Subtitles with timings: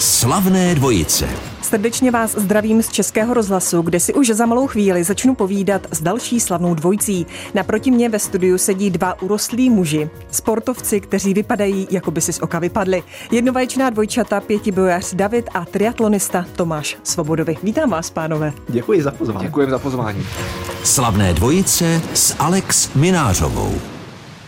[0.00, 1.28] Slavné dvojice.
[1.62, 6.02] Srdečně vás zdravím z Českého rozhlasu, kde si už za malou chvíli začnu povídat s
[6.02, 7.26] další slavnou dvojicí.
[7.54, 12.40] Naproti mě ve studiu sedí dva urostlí muži, sportovci, kteří vypadají, jako by si z
[12.40, 13.02] oka vypadli.
[13.30, 17.56] Jednovaječná dvojčata, pětibojař David a triatlonista Tomáš Svobodovi.
[17.62, 18.52] Vítám vás, pánové.
[18.68, 19.46] Děkuji za pozvání.
[19.46, 20.26] Děkujeme za pozvání.
[20.84, 23.74] Slavné dvojice s Alex Minářovou.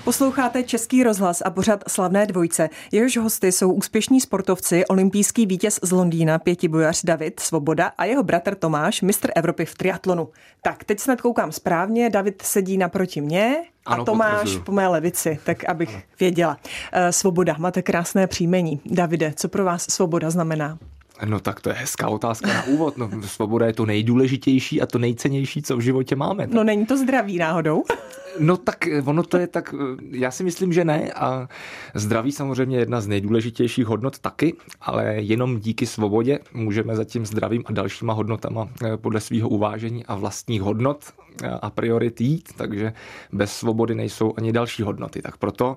[0.05, 2.71] Posloucháte Český rozhlas a pořad Slavné dvojce.
[2.93, 8.55] Jehož hosty jsou úspěšní sportovci, olympijský vítěz z Londýna, pětibojař David Svoboda a jeho bratr
[8.55, 10.29] Tomáš, mistr Evropy v triatlonu.
[10.63, 14.65] Tak, teď snad koukám správně, David sedí naproti mě a ano, Tomáš potvrzuju.
[14.65, 16.59] po mé levici, tak abych věděla.
[16.93, 18.81] Eh, Svoboda, máte krásné příjmení.
[18.87, 20.79] Davide, co pro vás svoboda znamená?
[21.25, 22.97] No tak to je hezká otázka na úvod.
[22.97, 26.47] No, svoboda je to nejdůležitější a to nejcennější, co v životě máme.
[26.47, 26.55] Tak.
[26.55, 27.85] No není to zdraví náhodou?
[28.39, 31.49] No tak eh, ono to je tak, eh, já si myslím, že ne a
[31.95, 37.27] zdraví samozřejmě je jedna z nejdůležitějších hodnot taky, ale jenom díky svobodě můžeme za tím
[37.27, 41.05] zdravím a dalšíma hodnotama eh, podle svého uvážení a vlastních hodnot
[41.63, 42.93] a priorit jít, takže
[43.33, 45.23] bez svobody nejsou ani další hodnoty.
[45.23, 45.77] Tak proto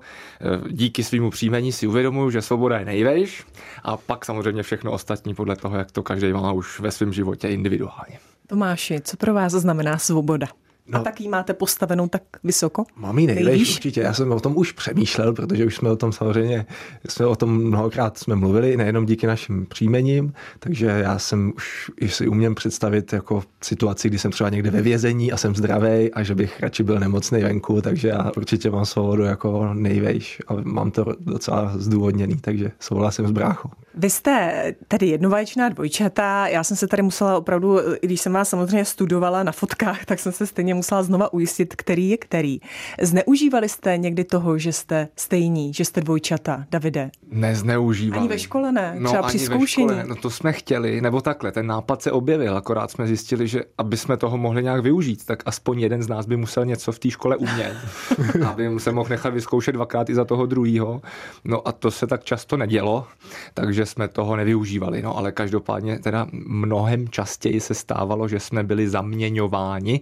[0.69, 3.45] díky svýmu příjmení si uvědomuji, že svoboda je nejvejš
[3.83, 7.47] a pak samozřejmě všechno ostatní podle toho, jak to každý má už ve svém životě
[7.47, 8.19] individuálně.
[8.47, 10.47] Tomáši, co pro vás znamená svoboda?
[10.87, 12.83] No, a tak ji máte postavenou tak vysoko?
[12.95, 14.01] Mám ji nejvejš určitě.
[14.01, 16.65] Já jsem o tom už přemýšlel, protože už jsme o tom samozřejmě,
[17.09, 22.27] jsme o tom mnohokrát jsme mluvili, nejenom díky našim příjmením, takže já jsem už si
[22.27, 26.35] umím představit jako situaci, kdy jsem třeba někde ve vězení a jsem zdravý a že
[26.35, 31.05] bych radši byl nemocný venku, takže já určitě mám svobodu jako nejvejš a mám to
[31.19, 33.69] docela zdůvodněný, takže souhlasím s bráchou.
[33.97, 38.85] Vy jste tedy jednovaječná dvojčata, já jsem se tady musela opravdu, když jsem vás samozřejmě
[38.85, 42.59] studovala na fotkách, tak jsem se stejně musela znova ujistit, který je který.
[43.01, 47.11] Zneužívali jste někdy toho, že jste stejní, že jste dvojčata, Davide?
[47.31, 48.19] Nezneužívali.
[48.19, 49.87] Ani ve škole ne, no, třeba při zkoušení.
[49.87, 53.63] Škole, no to jsme chtěli, nebo takhle, ten nápad se objevil, akorát jsme zjistili, že
[53.77, 56.99] aby jsme toho mohli nějak využít, tak aspoň jeden z nás by musel něco v
[56.99, 57.77] té škole umět,
[58.47, 61.01] aby se mohl nechat vyzkoušet dvakrát i za toho druhého.
[61.43, 63.07] No a to se tak často nedělo,
[63.53, 65.01] takže jsme toho nevyužívali.
[65.01, 70.01] No ale každopádně teda mnohem častěji se stávalo, že jsme byli zaměňováni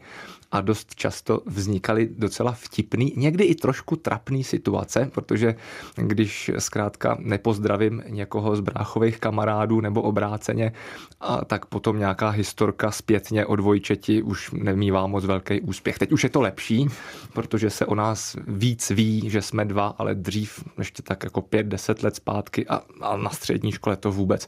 [0.53, 5.55] a dost často vznikaly docela vtipný, někdy i trošku trapný situace, protože
[5.95, 10.73] když zkrátka nepozdravím někoho z bráchových kamarádů nebo obráceně,
[11.21, 15.99] a tak potom nějaká historka zpětně o dvojčeti už nemývá moc velký úspěch.
[15.99, 16.87] Teď už je to lepší,
[17.33, 21.67] protože se o nás víc ví, že jsme dva, ale dřív ještě tak jako pět,
[21.67, 24.47] deset let zpátky a, a na střední škole to vůbec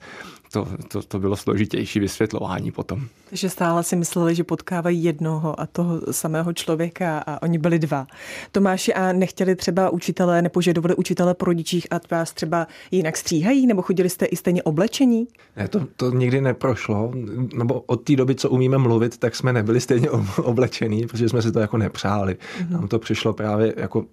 [0.55, 3.07] to, to, to bylo složitější vysvětlování potom.
[3.29, 8.07] Takže stále si mysleli, že potkávají jednoho a toho samého člověka a oni byli dva.
[8.51, 13.81] Tomáši, a nechtěli třeba učitelé, nepožadovali učitelé po rodičích a vás třeba jinak stříhají, nebo
[13.81, 15.27] chodili jste i stejně oblečení?
[15.57, 17.11] Ne, to, to nikdy neprošlo,
[17.55, 21.51] nebo od té doby, co umíme mluvit, tak jsme nebyli stejně oblečení, protože jsme si
[21.51, 22.33] to jako nepřáli.
[22.33, 22.71] Mm-hmm.
[22.71, 24.05] Nám to přišlo právě jako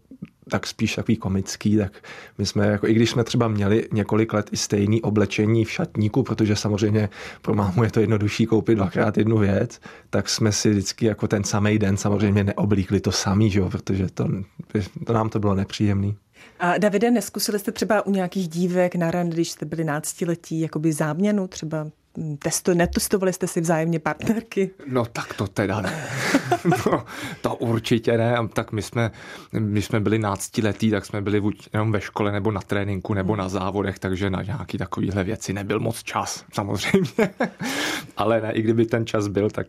[0.53, 1.93] tak spíš takový komický, tak
[2.39, 6.23] my jsme, jako, i když jsme třeba měli několik let i stejný oblečení v šatníku,
[6.23, 7.09] protože samozřejmě
[7.43, 9.81] pro mámu je to jednodušší koupit dvakrát jednu věc,
[10.11, 14.07] tak jsme si vždycky jako ten samý den samozřejmě neoblíkli to samý, že jo, protože
[14.15, 14.29] to,
[15.07, 16.17] to nám to bylo nepříjemný.
[16.59, 20.93] A Davide, neskusili jste třeba u nějakých dívek na rande, když jste byli náctiletí, jakoby
[20.93, 21.87] záměnu třeba
[22.39, 24.71] Testo, netestovali jste si vzájemně partnerky?
[24.87, 26.09] No tak to teda ne.
[26.65, 27.05] no,
[27.41, 28.37] to určitě ne.
[28.53, 29.11] Tak my jsme,
[29.59, 33.37] my jsme byli náctiletí, tak jsme byli buď jenom ve škole, nebo na tréninku, nebo
[33.37, 37.31] na závodech, takže na nějaký takovýhle věci nebyl moc čas, samozřejmě.
[38.17, 39.67] Ale ne, i kdyby ten čas byl, tak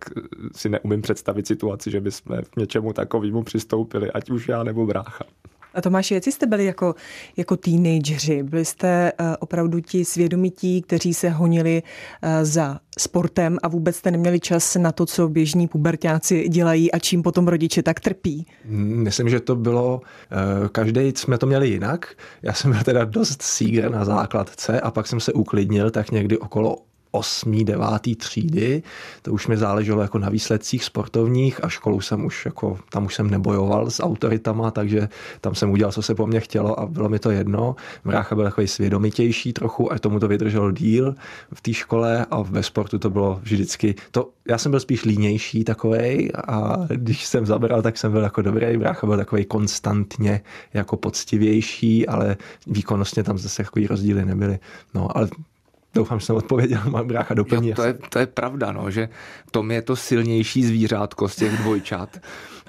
[0.56, 5.26] si neumím představit situaci, že bychom k něčemu takovému přistoupili, ať už já nebo brácha.
[5.74, 6.96] A Tomáši, jak jste byli jako,
[7.38, 8.44] jako teenageři?
[8.44, 14.12] Byli jste uh, opravdu ti svědomití, kteří se honili uh, za sportem a vůbec jste
[14.12, 18.48] neměli čas na to, co běžní pubertáci dělají a čím potom rodiče tak trpí?
[18.66, 20.02] Myslím, že to bylo,
[20.62, 22.16] uh, každý jsme to měli jinak.
[22.42, 26.38] Já jsem byl teda dost sígr na základce a pak jsem se uklidnil tak někdy
[26.38, 26.78] okolo
[27.16, 28.84] osmý, devátý třídy.
[29.22, 33.16] To už mi záleželo jako na výsledcích sportovních a školu jsem už jako, tam už
[33.16, 35.10] jsem nebojoval s autoritama, takže
[35.42, 37.76] tam jsem udělal, co se po mně chtělo a bylo mi to jedno.
[38.06, 41.16] Brácha byl takový svědomitější trochu a tomu to vydržel díl
[41.54, 45.64] v té škole a ve sportu to bylo vždycky, to, já jsem byl spíš línější
[45.64, 48.78] takovej a když jsem zabral, tak jsem byl jako dobrý.
[48.78, 50.42] Brácha byl takový konstantně
[50.74, 52.38] jako poctivější, ale
[52.68, 54.60] výkonnostně tam zase takový rozdíly nebyly.
[54.94, 55.28] No, ale
[55.94, 57.70] Doufám, že jsem odpověděl, mám brácha doplní.
[57.70, 59.10] Jo, to, je, to je pravda, no, že
[59.52, 62.20] Tom je to silnější zvířátko z těch dvojčat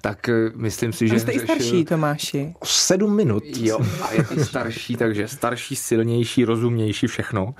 [0.04, 1.20] tak eh, myslím si, že...
[1.20, 1.42] jste řešil...
[1.42, 2.54] i starší, Tomáši.
[2.64, 3.44] Sedm minut.
[3.56, 7.54] Jo, a je i starší, takže starší, silnější, rozumnější, všechno.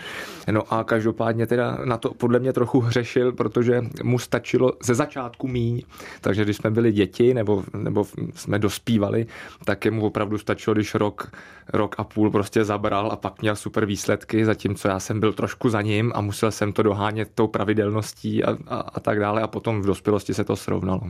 [0.50, 5.49] No a každopádně teda na to podle mě trochu hřešil, protože mu stačilo ze začátku
[5.49, 5.82] míň,
[6.20, 9.26] takže když jsme byli děti nebo, nebo jsme dospívali,
[9.64, 11.32] tak jemu opravdu stačilo, když rok,
[11.73, 15.69] rok a půl prostě zabral a pak měl super výsledky, zatímco já jsem byl trošku
[15.69, 19.46] za ním a musel jsem to dohánět tou pravidelností a, a, a tak dále a
[19.46, 21.00] potom v dospělosti se to srovnalo.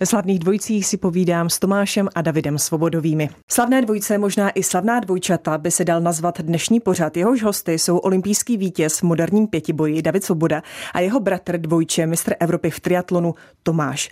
[0.00, 3.30] Ve slavných dvojicích si povídám s Tomášem a Davidem Svobodovými.
[3.50, 7.16] Slavné dvojce, možná i slavná dvojčata, by se dal nazvat dnešní pořad.
[7.16, 10.62] Jehož hosty jsou olympijský vítěz v moderním pětiboji David Svoboda
[10.94, 14.10] a jeho bratr dvojče, mistr Evropy v triatlonu Tomáš.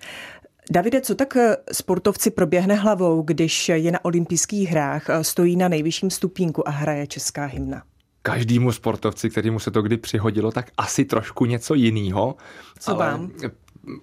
[0.70, 5.68] Davide, co tak eh, sportovci proběhne hlavou, když je na olympijských hrách, eh, stojí na
[5.68, 7.82] nejvyšším stupínku a hraje česká hymna?
[8.22, 12.36] každému sportovci, kterému se to kdy přihodilo, tak asi trošku něco jiného.
[12.78, 13.30] Co vám?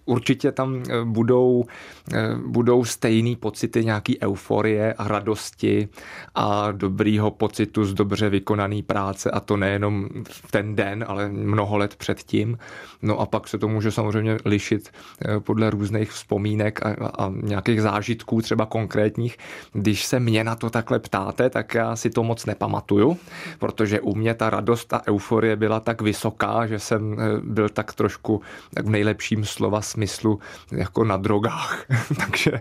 [0.05, 1.65] Určitě tam eh, budou,
[2.13, 5.89] eh, budou stejný pocity nějaký euforie a radosti
[6.35, 11.77] a dobrýho pocitu z dobře vykonaný práce a to nejenom v ten den, ale mnoho
[11.77, 12.57] let předtím.
[13.01, 16.89] No a pak se to může samozřejmě lišit eh, podle různých vzpomínek a,
[17.23, 19.37] a nějakých zážitků, třeba konkrétních.
[19.73, 23.17] Když se mě na to takhle ptáte, tak já si to moc nepamatuju,
[23.59, 28.41] protože u mě ta radost a euforie byla tak vysoká, že jsem byl tak trošku
[28.83, 30.39] v nejlepším slova slova smyslu
[30.71, 31.85] jako na drogách.
[32.17, 32.51] takže,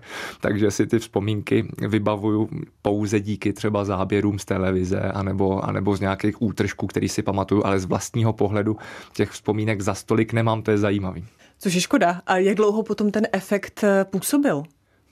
[0.41, 2.49] takže si ty vzpomínky vybavuju
[2.83, 7.81] pouze díky třeba záběrům z televize anebo, anebo z nějakých útržků, který si pamatuju, ale
[7.81, 8.77] z vlastního pohledu
[9.13, 11.25] těch vzpomínek za stolik nemám, to je zajímavý.
[11.59, 12.21] Což je škoda.
[12.27, 14.63] A jak dlouho potom ten efekt eh, působil?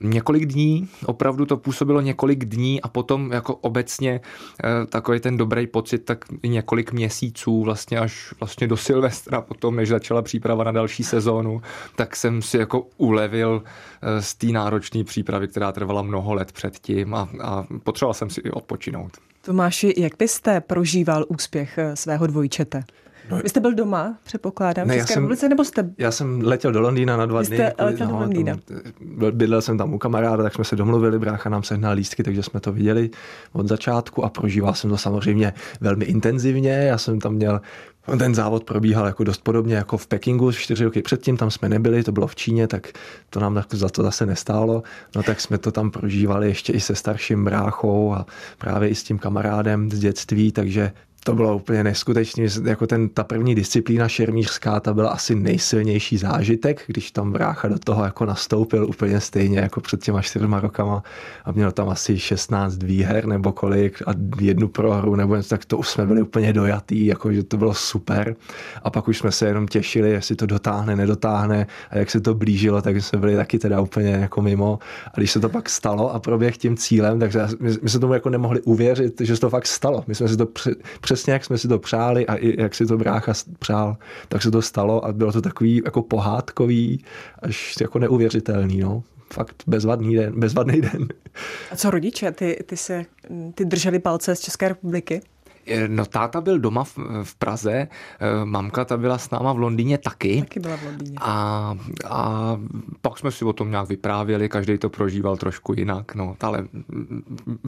[0.03, 4.21] Několik dní, opravdu to působilo několik dní a potom jako obecně
[4.65, 9.89] eh, takový ten dobrý pocit, tak několik měsíců vlastně až vlastně do Silvestra potom, než
[9.89, 11.63] začala příprava na další sezónu,
[11.97, 13.63] tak jsem si jako ulevil
[14.03, 18.41] eh, z té náročné přípravy, která trvala mnoho let předtím a, a potřeboval jsem si
[18.41, 19.13] i odpočinout.
[19.45, 22.85] Tomáši, jak byste prožíval úspěch eh, svého dvojčete?
[23.33, 25.91] No, Vy jste byl doma, předpokládám, ne, v České republice, nebo jste...
[25.99, 27.85] Já jsem letěl do Londýna na dva Vy jste dny.
[27.85, 28.57] letěl no, do Londýna.
[28.65, 28.79] Tam,
[29.31, 32.61] bydlel jsem tam u kamaráda, tak jsme se domluvili, brácha nám sehnal lístky, takže jsme
[32.61, 33.11] to viděli
[33.53, 36.71] od začátku a prožíval jsem to samozřejmě velmi intenzivně.
[36.71, 37.61] Já jsem tam měl
[38.19, 42.03] ten závod probíhal jako dost podobně jako v Pekingu čtyři roky předtím, tam jsme nebyli,
[42.03, 42.89] to bylo v Číně, tak
[43.31, 44.83] to nám za to zase nestálo.
[45.17, 48.27] No tak jsme to tam prožívali ještě i se starším bráchou a
[48.59, 50.93] právě i s tím kamarádem z dětství, takže
[51.25, 52.45] to bylo úplně neskutečné.
[52.65, 57.79] Jako ten, ta první disciplína šermířská, ta byla asi nejsilnější zážitek, když tam brácha do
[57.79, 61.03] toho jako nastoupil úplně stejně jako před těma čtyřma rokama
[61.45, 64.11] a měl tam asi 16 výher nebo kolik a
[64.41, 67.75] jednu prohru nebo něco, tak to už jsme byli úplně dojatý, jako že to bylo
[67.75, 68.37] super.
[68.83, 72.35] A pak už jsme se jenom těšili, jestli to dotáhne, nedotáhne a jak se to
[72.35, 74.79] blížilo, tak jsme byli taky teda úplně jako mimo.
[75.07, 78.15] A když se to pak stalo a proběh tím cílem, takže my, my jsme tomu
[78.15, 80.05] jako nemohli uvěřit, že se to fakt stalo.
[80.07, 80.71] My jsme si to při,
[81.13, 83.97] přesně jak jsme si to přáli a i jak si to brácha přál,
[84.29, 87.05] tak se to stalo a bylo to takový jako pohádkový,
[87.39, 91.09] až jako neuvěřitelný, no fakt bezvadný den, bezvadný den.
[91.71, 93.05] A co rodiče, ty, ty se
[93.55, 95.21] ty drželi palce z České republiky?
[95.67, 97.89] Eh, no táta byl doma v, v Praze, eh,
[98.45, 100.41] mamka ta byla s náma v Londýně taky.
[100.41, 101.17] Taky byla v Londýně.
[101.21, 101.77] A,
[102.09, 102.57] a
[103.01, 106.69] pak jsme si o tom nějak vyprávěli, každý to prožíval trošku jinak, no, ale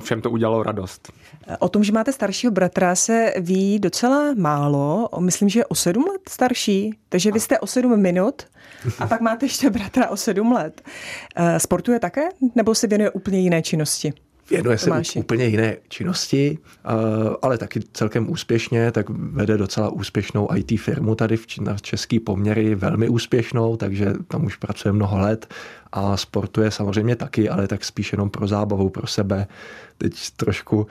[0.02, 1.12] všem to udělalo radost.
[1.58, 5.08] O tom, že máte staršího bratra, se ví docela málo.
[5.20, 8.42] Myslím, že je o sedm let starší, takže vy jste o sedm minut
[8.98, 10.82] a pak máte ještě bratra o sedm let.
[11.36, 12.22] Eh, sportuje také
[12.54, 14.12] nebo se věnuje úplně jiné činnosti?
[14.50, 15.18] Věnuje se Tomáši.
[15.18, 16.58] úplně jiné činnosti,
[17.42, 22.74] ale taky celkem úspěšně, tak vede docela úspěšnou IT firmu tady v, na český poměry,
[22.74, 25.54] velmi úspěšnou, takže tam už pracuje mnoho let
[25.92, 29.46] a sportuje samozřejmě taky, ale tak spíš jenom pro zábavu, pro sebe.
[29.98, 30.86] Teď trošku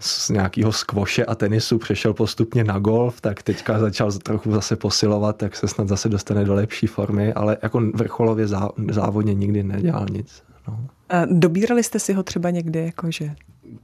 [0.00, 5.36] z nějakého skvoše a tenisu přešel postupně na golf, tak teďka začal trochu zase posilovat,
[5.36, 8.46] tak se snad zase dostane do lepší formy, ale jako vrcholově
[8.90, 10.42] závodně nikdy nedělal nic.
[10.68, 10.86] No.
[11.12, 13.34] A dobírali jste si ho třeba někdy, jakože?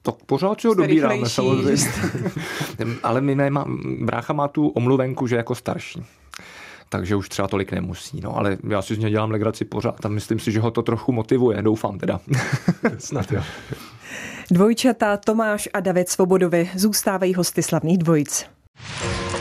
[0.02, 1.84] Tak pořád si ho dobíráme samozřejmě.
[3.02, 3.64] Ale my nemá,
[4.00, 6.02] brácha má tu omluvenku, že jako starší
[6.88, 8.20] takže už třeba tolik nemusí.
[8.20, 10.82] No, ale já si z něj dělám legraci pořád a myslím si, že ho to
[10.82, 12.20] trochu motivuje, doufám teda.
[12.98, 13.42] Snad jo.
[14.50, 18.46] Dvojčata Tomáš a David Svobodovi zůstávají hosty slavných dvojic.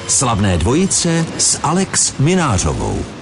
[0.07, 3.16] Slavné dvojice s Alex Minářovou.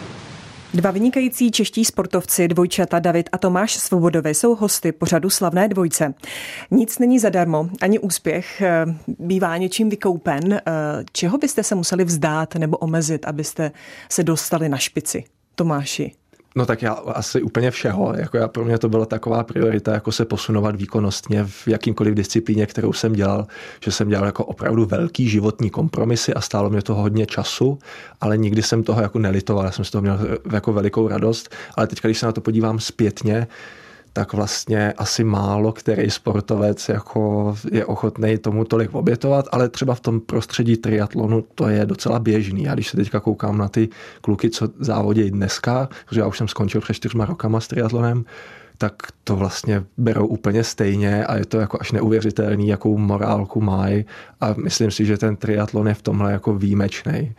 [0.75, 6.13] Dva vynikající čeští sportovci, dvojčata David a Tomáš Svobodovi, jsou hosty pořadu Slavné dvojce.
[6.71, 10.53] Nic není zadarmo, ani úspěch eh, bývá něčím vykoupen.
[10.53, 10.61] Eh,
[11.11, 13.71] čeho byste se museli vzdát nebo omezit, abyste
[14.09, 15.23] se dostali na špici?
[15.55, 16.11] Tomáši.
[16.57, 18.13] No tak já asi úplně všeho.
[18.17, 22.65] Jako já, pro mě to byla taková priorita, jako se posunovat výkonnostně v jakýmkoliv disciplíně,
[22.65, 23.47] kterou jsem dělal,
[23.83, 27.79] že jsem dělal jako opravdu velký životní kompromisy a stálo mě to hodně času,
[28.21, 30.19] ale nikdy jsem toho jako nelitoval, já jsem z toho měl
[30.51, 33.47] jako velikou radost, ale teď, když se na to podívám zpětně,
[34.17, 39.99] tak vlastně asi málo který sportovec jako je ochotný tomu tolik obětovat, ale třeba v
[39.99, 42.63] tom prostředí triatlonu to je docela běžný.
[42.63, 43.89] Já když se teďka koukám na ty
[44.21, 48.25] kluky, co závodí dneska, protože já už jsem skončil před čtyřma rokama s triatlonem,
[48.77, 48.93] tak
[49.23, 54.05] to vlastně berou úplně stejně a je to jako až neuvěřitelný, jakou morálku mají
[54.41, 57.35] a myslím si, že ten triatlon je v tomhle jako výjimečný.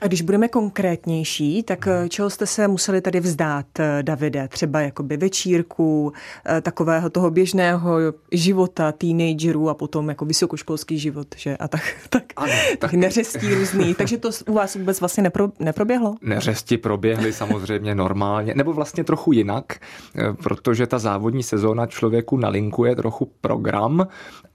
[0.00, 4.48] A když budeme konkrétnější, tak eh, čeho jste se museli tady vzdát, eh, Davide?
[4.48, 6.12] Třeba jakoby večírku,
[6.46, 7.96] eh, takového toho běžného
[8.32, 11.56] života teenagerů a potom jako vysokoškolský život, že?
[11.56, 12.92] A tak, tak, ano, tak.
[12.92, 13.94] neřestí různý.
[13.98, 16.14] Takže to u vás vůbec vlastně nepro, neproběhlo?
[16.22, 19.80] Neřesti proběhly samozřejmě normálně, nebo vlastně trochu jinak,
[20.42, 24.06] protože ta závodní sezóna člověku nalinkuje trochu program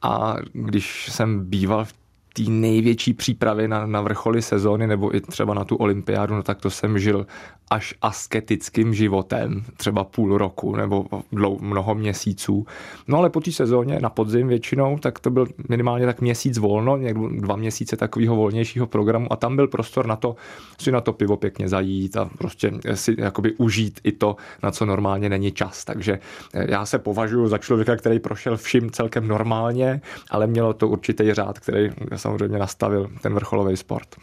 [0.02, 1.94] a když jsem býval v
[2.34, 6.62] té největší přípravy na, na vrcholy sezóny nebo i třeba na tu olympiádu, no tak
[6.62, 7.26] to jsem žil
[7.72, 12.66] až asketickým životem, třeba půl roku nebo dlou, mnoho měsíců.
[13.08, 16.98] No ale po té sezóně na podzim většinou, tak to byl minimálně tak měsíc volno,
[16.98, 20.36] někdo dva měsíce takového volnějšího programu a tam byl prostor na to
[20.80, 24.86] si na to pivo pěkně zajít a prostě si jakoby užít i to, na co
[24.86, 25.86] normálně není čas.
[25.86, 26.20] Takže
[26.54, 31.34] eh, já se považuji za člověka, který prošel vším celkem normálně, ale mělo to určitý
[31.34, 31.90] řád, který
[32.22, 34.16] samozřejmě nastavil ten vrcholový sport.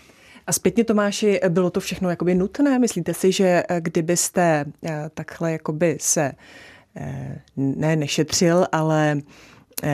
[0.47, 2.78] A zpětně Tomáši, bylo to všechno jakoby nutné?
[2.78, 6.33] Myslíte si, že eh, kdybyste eh, takhle jakoby se
[6.97, 9.21] eh, ne nešetřil, ale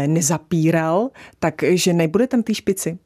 [0.06, 2.99] nezapíral, takže nebude tam té špici?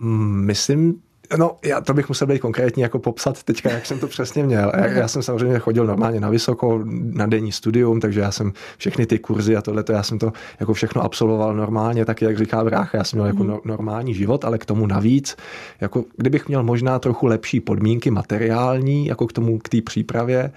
[0.00, 1.02] Mm, myslím,
[1.36, 4.72] No, já to bych musel být konkrétně jako popsat teďka, jak jsem to přesně měl.
[4.76, 9.06] Já, já jsem samozřejmě chodil normálně na vysoko, na denní studium, takže já jsem všechny
[9.06, 12.98] ty kurzy a tohle, já jsem to jako všechno absolvoval normálně, tak jak říká brácha,
[12.98, 13.48] já jsem měl jako mhm.
[13.52, 15.36] no, normální život, ale k tomu navíc,
[15.80, 20.52] jako kdybych měl možná trochu lepší podmínky materiální, jako k tomu, k té přípravě,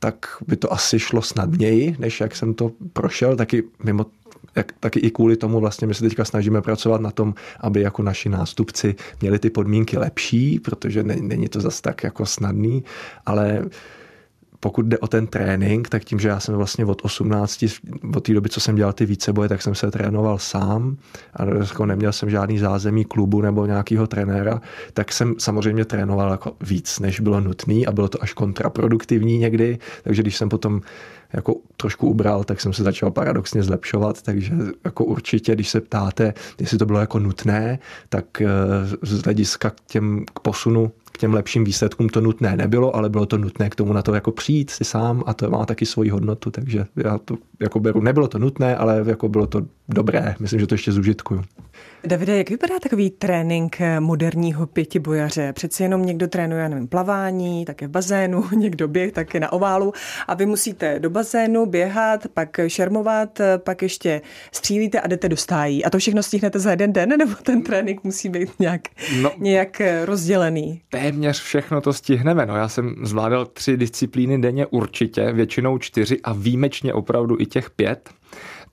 [0.00, 4.06] tak by to asi šlo snadněji, než jak jsem to prošel, taky mimo
[4.56, 8.02] jak, taky i kvůli tomu vlastně my se teďka snažíme pracovat na tom, aby jako
[8.02, 12.84] naši nástupci měli ty podmínky lepší, protože není to zas tak jako snadný,
[13.26, 13.64] ale
[14.64, 17.64] pokud jde o ten trénink, tak tím, že já jsem vlastně od 18,
[18.16, 20.96] od té doby, co jsem dělal ty víceboje, tak jsem se trénoval sám
[21.36, 24.60] a jako neměl jsem žádný zázemí klubu nebo nějakého trenéra,
[24.92, 29.78] tak jsem samozřejmě trénoval jako víc, než bylo nutné a bylo to až kontraproduktivní někdy,
[30.02, 30.80] takže když jsem potom
[31.34, 34.52] jako trošku ubral, tak jsem se začal paradoxně zlepšovat, takže
[34.84, 38.46] jako určitě, když se ptáte, jestli to bylo jako nutné, tak eh,
[39.02, 43.26] z hlediska k těm k posunu k těm lepším výsledkům to nutné nebylo, ale bylo
[43.26, 46.10] to nutné k tomu na to jako přijít si sám a to má taky svoji
[46.10, 50.60] hodnotu, takže já to jako beru, nebylo to nutné, ale jako bylo to dobré, myslím,
[50.60, 51.42] že to ještě zužitkuju.
[52.06, 55.52] Davide, jak vypadá takový trénink moderního pětibojaře?
[55.52, 59.92] Přeci jenom někdo trénuje, já nevím, plavání, také v bazénu, někdo běh, také na oválu
[60.28, 65.84] a vy musíte do bazénu běhat, pak šermovat, pak ještě střílíte a jdete do stájí.
[65.84, 68.80] A to všechno stihnete za jeden den, nebo ten trénink musí být nějak,
[69.20, 70.82] no, nějak rozdělený?
[70.90, 72.46] Téměř všechno to stihneme.
[72.46, 77.70] No, já jsem zvládal tři disciplíny denně určitě, většinou čtyři a výjimečně opravdu i těch
[77.70, 78.10] pět.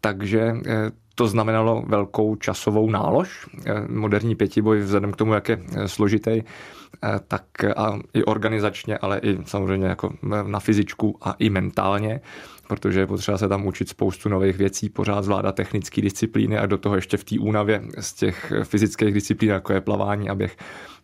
[0.02, 3.50] Takže eh, to znamenalo velkou časovou nálož.
[3.66, 7.44] Eh, moderní pětiboj vzhledem k tomu, jak je eh, složitý, eh, tak
[7.78, 10.14] a i organizačně, ale i samozřejmě jako
[10.48, 12.22] na fyzičku a i mentálně,
[12.68, 16.78] protože je potřeba se tam učit spoustu nových věcí, pořád zvládat technické disciplíny a do
[16.78, 20.58] toho ještě v té únavě z těch fyzických disciplín, jako je plavání a běh,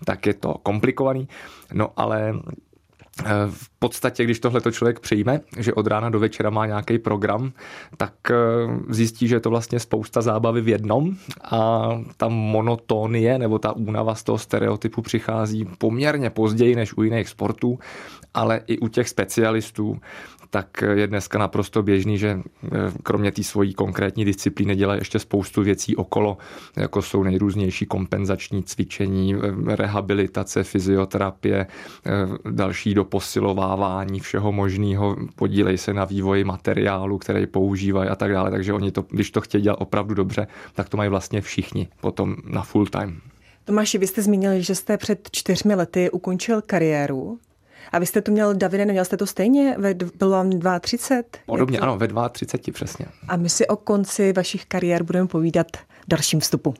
[0.05, 1.27] tak je to komplikovaný.
[1.73, 2.33] No ale
[3.49, 7.51] v podstatě, když tohle to člověk přijme, že od rána do večera má nějaký program,
[7.97, 8.35] tak eh,
[8.89, 11.15] zjistí, že je to vlastně spousta zábavy v jednom
[11.51, 17.29] a ta monotonie nebo ta únava z toho stereotypu přichází poměrně později než u jiných
[17.29, 17.79] sportů,
[18.33, 19.99] ale i u těch specialistů
[20.49, 22.69] tak je dneska naprosto běžný, že eh,
[23.03, 26.37] kromě té svojí konkrétní disciplíny dělá ještě spoustu věcí okolo,
[26.75, 31.67] jako jsou nejrůznější kompenzační cvičení, eh, rehabilitace, fyzioterapie,
[32.05, 32.11] eh,
[32.51, 38.51] další do posilovávání všeho možného, podílej se na vývoji materiálu, který používají a tak dále.
[38.51, 42.35] Takže oni to, když to chtějí dělat opravdu dobře, tak to mají vlastně všichni potom
[42.45, 43.21] na full time.
[43.65, 47.39] Tomáši, vy jste zmínili, že jste před čtyřmi lety ukončil kariéru
[47.91, 49.75] A vy jste to měl, Davide, neměl jste to stejně?
[49.77, 51.23] Ve, bylo vám 32?
[51.45, 53.05] Podobně, ano, ve 32 přesně.
[53.27, 56.73] A my si o konci vašich kariér budeme povídat v dalším vstupu.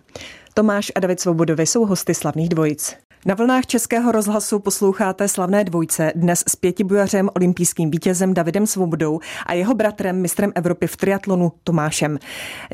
[0.54, 3.07] Tomáš a David Svobodovi jsou hosty slavných dvojic.
[3.26, 9.54] Na vlnách Českého rozhlasu posloucháte slavné dvojce dnes s pětibujařem, olympijským vítězem Davidem Svobodou a
[9.54, 12.20] jeho bratrem, mistrem Evropy v triatlonu Tomášem.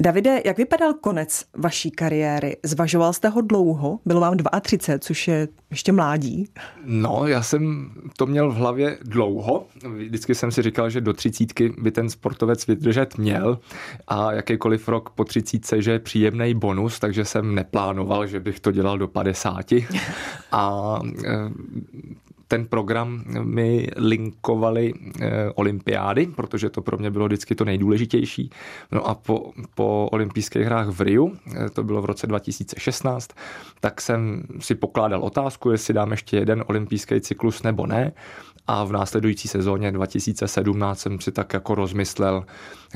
[0.02, 2.58] Davide, jak vypadal konec vaší kariéry?
[2.64, 4.00] Zvažoval jste ho dlouho?
[4.06, 6.50] Bylo vám 32, což je ještě mládí.
[6.86, 9.66] No, já jsem to měl v hlavě dlouho.
[9.96, 13.60] Vždycky jsem si říkal, že do třicítky by ten sportovec vydržet měl
[14.08, 18.72] a jakýkoliv rok po třicítce, že je příjemný bonus, takže jsem neplánoval, že bych to
[18.72, 19.66] dělal do 50
[20.52, 21.30] a e,
[22.48, 28.50] ten program mi linkovali e, olympiády, protože to pro mě bylo vždycky to nejdůležitější.
[28.92, 31.34] No a po, po olympijských hrách v Riu,
[31.66, 33.30] e, to bylo v roce 2016,
[33.80, 38.12] tak jsem si pokládal otázku, jestli dám ještě jeden olympijský cyklus nebo ne
[38.68, 42.46] a v následující sezóně 2017 jsem si tak jako rozmyslel,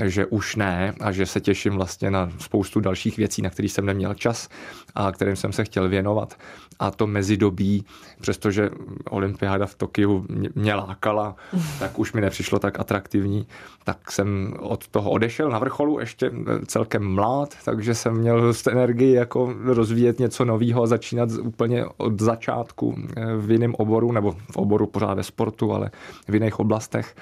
[0.03, 3.86] že už ne a že se těším vlastně na spoustu dalších věcí, na kterých jsem
[3.86, 4.50] neměl čas
[4.95, 6.36] a kterým jsem se chtěl věnovat.
[6.79, 7.86] A to mezidobí,
[8.21, 8.69] přestože
[9.09, 11.36] olympiáda v Tokiu mě lákala,
[11.79, 13.47] tak už mi nepřišlo tak atraktivní,
[13.83, 16.31] tak jsem od toho odešel na vrcholu ještě
[16.65, 22.21] celkem mlád, takže jsem měl z energii jako rozvíjet něco nového a začínat úplně od
[22.21, 22.95] začátku
[23.38, 25.24] v jiném oboru, nebo v oboru pořád ve
[25.57, 25.91] sportu, ale
[26.27, 27.15] v jiných oblastech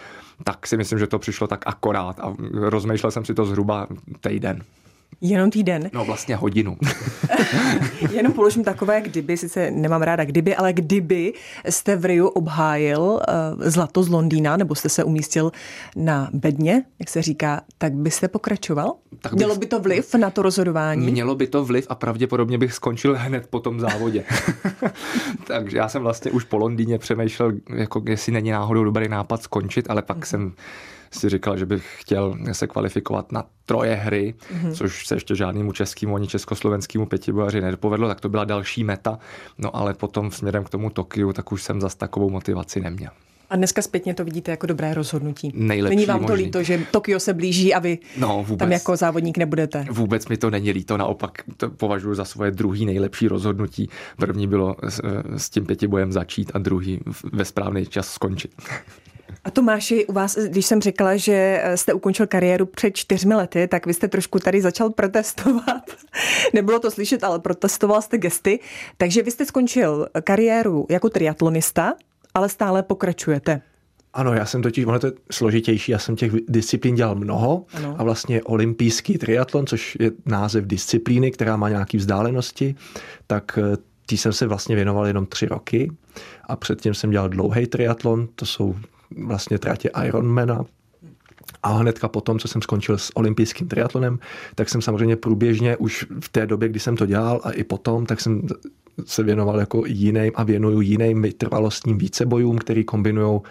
[0.43, 3.87] tak si myslím, že to přišlo tak akorát a rozmýšlel jsem si to zhruba
[4.19, 4.63] týden.
[5.21, 5.89] Jenom týden.
[5.93, 6.77] No vlastně hodinu.
[8.11, 11.33] Jenom položím takové, kdyby, sice nemám ráda kdyby, ale kdyby
[11.69, 13.19] jste v Riu obhájil uh,
[13.59, 15.51] zlato z Londýna, nebo jste se umístil
[15.95, 18.93] na bedně, jak se říká, tak byste pokračoval?
[19.21, 19.37] Tak bych...
[19.37, 21.11] Mělo by to vliv na to rozhodování?
[21.11, 24.23] Mělo by to vliv a pravděpodobně bych skončil hned po tom závodě.
[25.47, 29.89] Takže já jsem vlastně už po Londýně přemýšlel, jako jestli není náhodou dobrý nápad skončit,
[29.89, 30.23] ale pak mm.
[30.23, 30.53] jsem
[31.19, 34.73] si říkal, že bych chtěl se kvalifikovat na troje hry, mm-hmm.
[34.73, 39.19] což se ještě žádnému českému ani československému pětibojaři nedopovedlo, tak to byla další meta.
[39.57, 43.11] No ale potom směrem k tomu Tokiu, tak už jsem zas takovou motivaci neměl.
[43.49, 45.51] A dneska zpětně to vidíte jako dobré rozhodnutí.
[45.55, 46.27] Nejlepší Není vám možný.
[46.27, 48.59] to líto, že Tokio se blíží a vy no, vůbec.
[48.59, 49.85] tam jako závodník nebudete?
[49.91, 53.89] Vůbec mi to není líto, naopak to považuji za svoje druhý nejlepší rozhodnutí.
[54.17, 55.01] První bylo s,
[55.37, 56.99] s tím pětibojem začít a druhý
[57.33, 58.51] ve správný čas skončit.
[59.45, 63.85] A Tomáši, u vás, když jsem řekla, že jste ukončil kariéru před čtyřmi lety, tak
[63.85, 65.83] vy jste trošku tady začal protestovat.
[66.53, 68.59] Nebylo to slyšet, ale protestoval jste gesty.
[68.97, 71.93] Takže vy jste skončil kariéru jako triatlonista,
[72.33, 73.61] ale stále pokračujete.
[74.13, 77.95] Ano, já jsem totiž, ono to je složitější, já jsem těch disciplín dělal mnoho ano.
[77.97, 82.75] a vlastně olympijský triatlon, což je název disciplíny, která má nějaké vzdálenosti,
[83.27, 85.91] tak eh, tý jsem se vlastně věnoval jenom tři roky
[86.43, 88.75] a předtím jsem dělal dlouhý triatlon, to jsou
[89.11, 90.65] vlastně tratě Ironmana,
[91.63, 94.19] a hnedka potom, co jsem skončil s olympijským triatlonem,
[94.55, 98.05] tak jsem samozřejmě průběžně už v té době, kdy jsem to dělal a i potom,
[98.05, 98.47] tak jsem
[99.05, 103.41] se věnoval jako jiným a věnuju jiným vytrvalostním vícebojům, který kombinují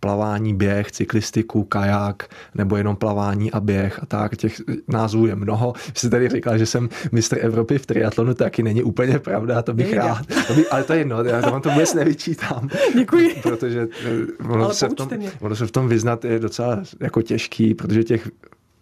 [0.00, 4.36] plavání, běh, cyklistiku, kaják, nebo jenom plavání a běh a tak.
[4.36, 5.72] Těch názvů je mnoho.
[5.86, 9.62] Vy jste tady říkal, že jsem mistr Evropy v triatlonu, to taky není úplně pravda,
[9.62, 9.98] to bych Nejde.
[9.98, 10.26] rád.
[10.46, 12.68] To by, ale to je jedno, já to vám to vůbec nevyčítám.
[12.94, 13.34] Děkuji.
[13.42, 15.08] Protože eh, ono se, v tom,
[15.40, 18.30] ono se v tom vyznat je docela jako těžký, protože těch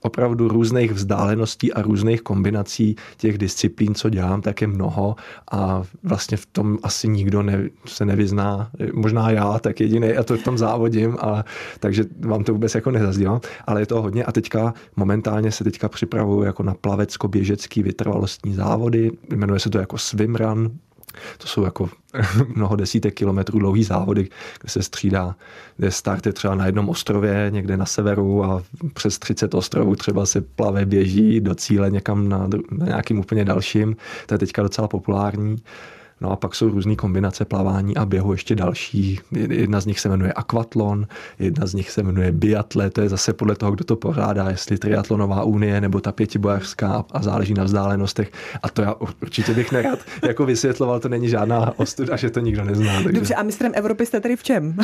[0.01, 5.17] opravdu různých vzdáleností a různých kombinací těch disciplín, co dělám, tak je mnoho
[5.53, 8.71] a vlastně v tom asi nikdo ne, se nevyzná.
[8.93, 11.45] Možná já, tak jediný a to v tom závodím, a,
[11.81, 14.25] takže vám to vůbec jako nezazdívám, ale je to hodně.
[14.25, 19.99] A teďka momentálně se teďka připravuju jako na plavecko-běžecký vytrvalostní závody, jmenuje se to jako
[19.99, 20.71] swimrun,
[21.39, 21.91] to jsou jako
[22.55, 24.29] mnoho desítek kilometrů dlouhý závody,
[24.61, 25.37] kde se střídá,
[25.77, 28.63] kde start je třeba na jednom ostrově někde na severu a
[28.95, 33.97] přes 30 ostrovů třeba se plave, běží do cíle někam na, na nějakým úplně dalším.
[34.27, 35.57] To je teďka docela populární.
[36.21, 39.21] No a pak jsou různé kombinace plavání a běhu ještě další.
[39.33, 41.07] Jedna z nich se jmenuje aquatlon,
[41.39, 44.79] jedna z nich se jmenuje biatle, to je zase podle toho, kdo to pořádá, jestli
[44.79, 48.33] triatlonová unie nebo ta pětibojařská a záleží na vzdálenostech.
[48.63, 52.65] A to já určitě bych nerad jako vysvětloval, to není žádná ostuda, že to nikdo
[52.65, 52.95] nezná.
[52.95, 53.13] Takže...
[53.13, 54.77] Dobře, a mistrem Evropy jste tady v čem?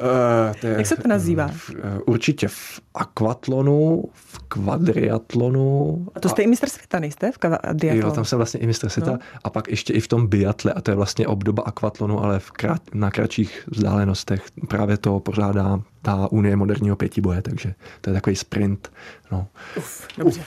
[0.00, 1.48] Uh, to je, Jak se to nazývá?
[1.48, 1.76] V, uh,
[2.06, 6.06] určitě v akvatlonu, v kvadriatlonu.
[6.14, 7.32] A to jste a, i mistr světa, nejste?
[7.32, 8.08] V kvadriatlonu?
[8.08, 9.10] Jo, tam jsem vlastně i mistr světa.
[9.10, 9.18] No.
[9.44, 12.50] A pak ještě i v tom biatle, a to je vlastně obdoba akvatlonu, ale v
[12.50, 14.42] krát, na kratších vzdálenostech.
[14.68, 18.92] Právě to pořádá ta Unie moderního pětiboje, takže to je takový sprint.
[19.32, 19.46] No.
[19.76, 20.44] Uf, dobře.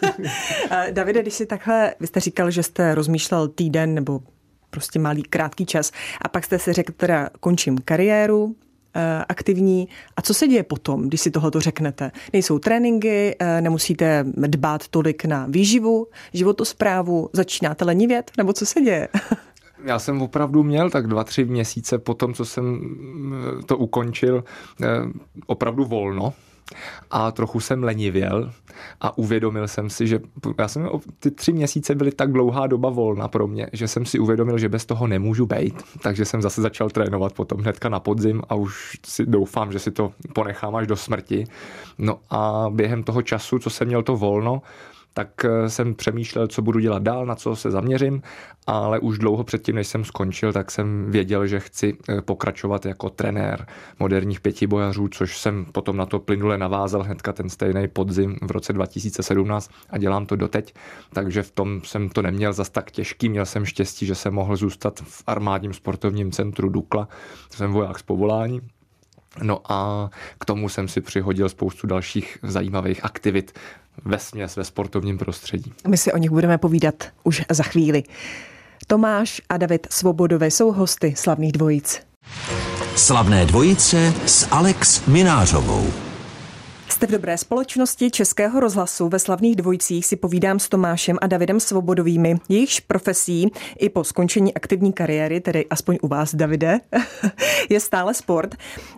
[0.90, 4.20] Davide, když si takhle, vy jste říkal, že jste rozmýšlel týden nebo
[4.70, 5.92] prostě malý, krátký čas.
[6.22, 8.63] A pak jste si řekl, teda končím kariéru, eh,
[9.28, 9.88] aktivní.
[10.16, 12.10] A co se děje potom, když si tohoto řeknete?
[12.32, 19.08] Nejsou tréninky, eh, nemusíte dbát tolik na výživu, životosprávu, začínáte lenivět, nebo co se děje?
[19.84, 22.80] Já jsem opravdu měl tak dva, tři měsíce po tom, co jsem
[23.66, 24.44] to ukončil,
[25.46, 26.32] opravdu volno
[27.10, 28.52] a trochu jsem lenivěl
[29.00, 30.20] a uvědomil jsem si, že
[30.58, 34.18] já jsem, ty tři měsíce byly tak dlouhá doba volna pro mě, že jsem si
[34.18, 35.82] uvědomil, že bez toho nemůžu být.
[36.02, 39.90] Takže jsem zase začal trénovat potom hnedka na podzim a už si doufám, že si
[39.90, 41.44] to ponechám až do smrti.
[41.98, 44.62] No a během toho času, co jsem měl to volno,
[45.14, 48.22] tak eh, jsem přemýšlel, co budu dělat dál, na co se zaměřím,
[48.66, 53.10] ale už dlouho předtím, než jsem skončil, tak jsem věděl, že chci eh, pokračovat jako
[53.10, 53.66] trenér
[54.00, 58.72] moderních pětibojařů, což jsem potom na to plynule navázal hnedka ten stejný podzim v roce
[58.72, 60.74] 2017 a dělám to doteď,
[61.12, 64.56] takže v tom jsem to neměl zas tak těžký, měl jsem štěstí, že jsem mohl
[64.56, 67.08] zůstat v armádním sportovním centru Dukla,
[67.50, 68.60] jsem voják z povolání,
[69.42, 73.58] No a k tomu jsem si přihodil spoustu dalších zajímavých aktivit
[74.04, 75.72] ve směs ve sportovním prostředí.
[75.88, 78.02] My si o nich budeme povídat už za chvíli.
[78.86, 82.00] Tomáš a David Svobodové jsou hosty slavných dvojic.
[82.96, 86.03] Slavné dvojice s Alex Minářovou.
[86.94, 89.08] Jste v dobré společnosti Českého rozhlasu.
[89.08, 92.36] Ve slavných dvojicích si povídám s Tomášem a Davidem Svobodovými.
[92.48, 96.80] Jejichž profesí i po skončení aktivní kariéry, tedy aspoň u vás, Davide,
[97.68, 98.54] je stále sport.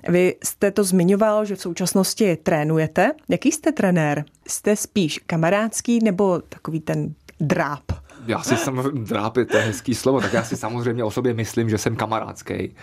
[0.09, 3.13] Vy jste to zmiňoval, že v současnosti trénujete.
[3.29, 4.25] Jaký jste trenér?
[4.49, 7.83] Jste spíš kamarádský nebo takový ten dráp?
[8.27, 11.71] Já si samozřejmě, dráp je to hezký slovo, tak já si samozřejmě o sobě myslím,
[11.71, 12.75] že jsem kamarádský.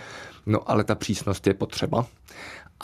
[0.45, 2.06] No ale ta přísnost je potřeba.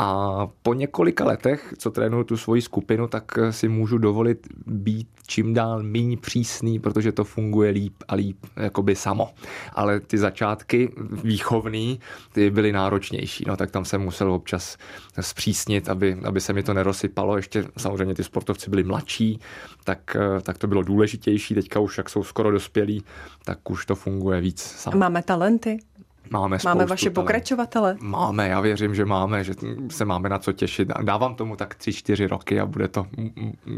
[0.01, 5.53] A po několika letech, co trénuju tu svoji skupinu, tak si můžu dovolit být čím
[5.53, 9.29] dál méně přísný, protože to funguje líp a líp jakoby samo.
[9.73, 10.91] Ale ty začátky
[11.23, 11.99] výchovný,
[12.31, 14.77] ty byly náročnější, no tak tam jsem musel občas
[15.21, 17.35] zpřísnit, aby, aby se mi to nerosypalo.
[17.35, 19.39] Ještě samozřejmě ty sportovci byli mladší,
[19.83, 21.55] tak, tak to bylo důležitější.
[21.55, 23.03] Teďka už, jak jsou skoro dospělí,
[23.45, 24.97] tak už to funguje víc samo.
[24.97, 25.77] Máme talenty?
[26.31, 27.97] Máme, máme vaše pokračovatele?
[28.01, 29.53] Máme, já věřím, že máme, že
[29.89, 30.87] se máme na co těšit.
[31.01, 33.07] Dávám tomu tak tři, čtyři roky a bude to,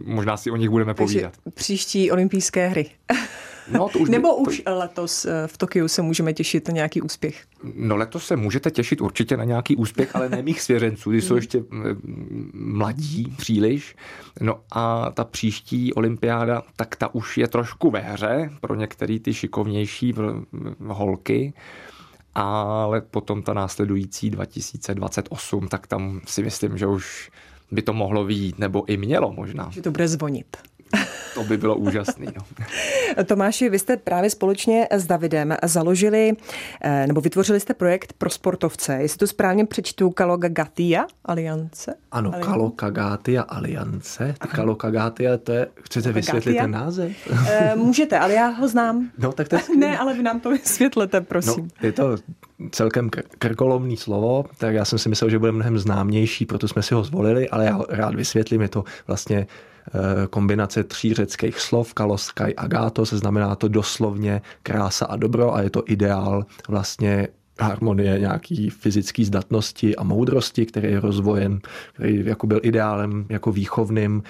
[0.06, 1.34] možná si o nich budeme Takže povídat.
[1.54, 2.90] příští olympijské hry.
[3.72, 4.78] No, to už Nebo by, už to...
[4.78, 7.44] letos eh, v Tokiu se můžeme těšit na nějaký úspěch?
[7.76, 11.36] No letos se můžete těšit určitě na nějaký úspěch, ale ne mých svěřenců, ty jsou
[11.36, 11.96] ještě eh,
[12.54, 13.96] mladí příliš.
[14.42, 19.34] No a ta příští olympiáda, tak ta už je trošku ve hře pro některé ty
[19.34, 20.14] šikovnější
[20.88, 21.54] holky
[22.36, 27.32] ale potom ta následující 2028, tak tam si myslím, že už
[27.72, 29.70] by to mohlo výjít, nebo i mělo možná.
[29.72, 30.58] Že to bude zvonit.
[31.34, 32.26] To by bylo úžasné.
[32.38, 32.44] No.
[33.26, 36.34] Tomáši, vy jste právě společně s Davidem založili
[36.82, 38.94] eh, nebo vytvořili jste projekt pro sportovce.
[38.94, 41.94] Jestli to správně přečtu, Kalogagatia Aliance?
[42.12, 44.36] Ano, Kalogagatia Aliance.
[44.39, 47.12] Kalogagatia, to je, chcete vysvětlit ten název?
[47.48, 49.10] Eh, můžete, ale já ho znám.
[49.17, 51.63] No, tak to je Ne, ale vy nám to vysvětlete, prosím.
[51.63, 52.17] No, je to
[52.72, 56.94] celkem krkolomný slovo, tak já jsem si myslel, že bude mnohem známější, proto jsme si
[56.94, 58.62] ho zvolili, ale já ho rád vysvětlím.
[58.62, 59.48] Je to vlastně
[60.30, 65.70] kombinace tří řeckých slov, kalos, kai, agatos, znamená to doslovně krása a dobro a je
[65.70, 67.28] to ideál vlastně
[67.60, 71.60] harmonie nějaký fyzické zdatnosti a moudrosti, který je rozvojen,
[71.94, 74.24] který jako byl ideálem jako výchovným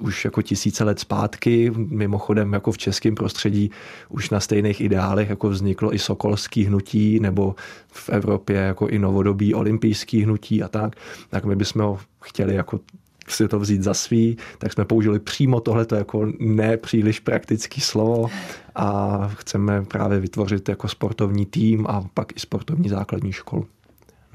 [0.00, 1.72] už jako tisíce let zpátky.
[1.76, 3.70] Mimochodem jako v českém prostředí
[4.08, 7.54] už na stejných ideálech jako vzniklo i sokolský hnutí nebo
[7.88, 10.96] v Evropě jako i novodobí olympijský hnutí a tak.
[11.30, 12.80] Tak my bychom ho chtěli jako
[13.32, 18.26] si to vzít za svý, tak jsme použili přímo tohleto jako nepříliš praktický slovo
[18.74, 23.66] a chceme právě vytvořit jako sportovní tým a pak i sportovní základní školu.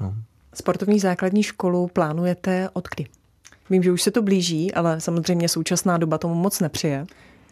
[0.00, 0.14] No.
[0.54, 3.06] Sportovní základní školu plánujete od kdy?
[3.70, 7.06] Vím, že už se to blíží, ale samozřejmě současná doba tomu moc nepřije.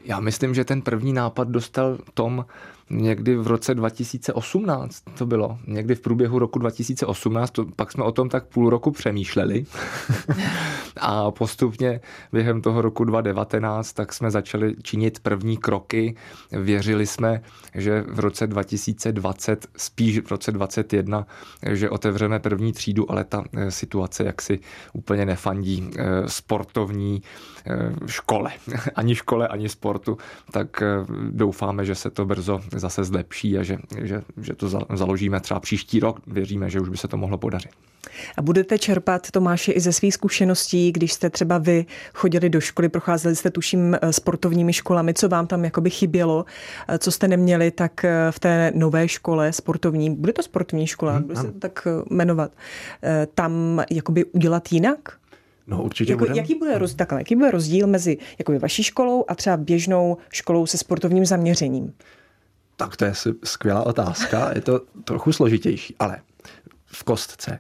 [0.05, 2.45] Já myslím, že ten první nápad dostal Tom
[2.91, 8.13] někdy v roce 2018 to bylo, někdy v průběhu roku 2018, to, pak jsme o
[8.13, 9.65] tom tak půl roku přemýšleli.
[11.01, 12.01] A postupně
[12.33, 16.15] během toho roku 2019 tak jsme začali činit první kroky.
[16.53, 17.43] Věřili jsme,
[17.75, 21.27] že v roce 2020, spíš v roce 2021,
[21.73, 24.61] že otevřeme první třídu, ale ta eh, situace jaksi
[24.93, 27.23] úplně nefandí eh, sportovní
[27.67, 28.51] eh, škole,
[28.95, 30.19] ani škole, ani sportu,
[30.51, 30.83] tak
[31.31, 36.01] doufáme, že se to brzo zase zlepší a že, že, že to založíme třeba příští
[36.01, 36.21] rok.
[36.27, 37.71] Věříme, že už by se to mohlo podařit.
[38.37, 42.89] A budete čerpat, Tomáši, i ze svých zkušeností, když jste třeba vy chodili do školy,
[42.89, 46.45] procházeli jste tuším eh, sportovními školami, co vám tam jakoby chybělo,
[46.89, 51.13] eh, co jste neměli, tak eh, v té nové škole sportovní, bude to sportovní škola,
[51.13, 52.53] hmm, bude se to tak jmenovat,
[53.35, 55.19] tam jakoby udělat jinak?
[55.67, 56.37] No určitě jako, budem.
[56.37, 60.67] jaký, bude roz, takhle, jaký bude rozdíl mezi jakoby vaší školou a třeba běžnou školou
[60.67, 61.93] se sportovním zaměřením?
[62.77, 63.13] Tak to je
[63.45, 66.21] skvělá otázka, je to trochu složitější, ale
[66.87, 67.59] v kostce.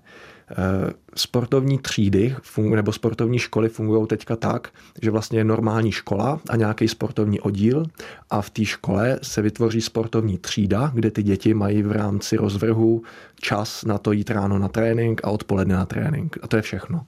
[0.50, 2.37] Eh, sportovní třídy
[2.74, 4.68] nebo sportovní školy fungují teďka tak,
[5.03, 7.87] že vlastně je normální škola a nějaký sportovní oddíl
[8.31, 13.03] a v té škole se vytvoří sportovní třída, kde ty děti mají v rámci rozvrhu
[13.40, 16.38] čas na to jít ráno na trénink a odpoledne na trénink.
[16.42, 17.07] A to je všechno.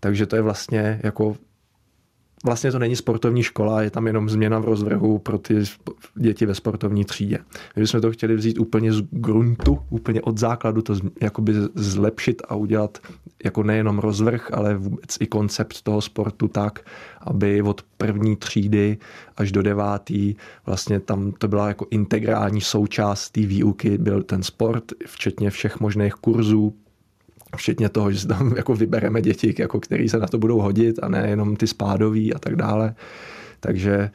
[0.00, 1.36] Takže to je vlastně jako
[2.44, 5.54] vlastně to není sportovní škola, je tam jenom změna v rozvrhu pro ty
[6.14, 7.38] děti ve sportovní třídě.
[7.76, 12.54] My jsme to chtěli vzít úplně z gruntu, úplně od základu, to jakoby zlepšit a
[12.54, 12.98] udělat
[13.44, 16.80] jako nejenom rozvrh, ale vůbec i koncept toho sportu tak,
[17.20, 18.98] aby od první třídy
[19.36, 20.34] až do devátý
[20.66, 26.14] vlastně tam to byla jako integrální součást té výuky, byl ten sport, včetně všech možných
[26.14, 26.74] kurzů,
[27.56, 31.08] Včetně toho, že tam jako vybereme děti, jako který se na to budou hodit a
[31.08, 32.94] ne jenom ty spádový a tak dále.
[33.60, 34.10] Takže